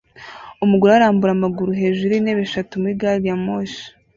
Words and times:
Umugore 0.63 0.91
arambura 0.95 1.31
amaguru 1.33 1.69
hejuru 1.81 2.09
yintebe 2.13 2.41
eshatu 2.47 2.73
muri 2.81 2.99
gari 3.01 3.25
ya 3.29 3.37
moshi 3.45 3.83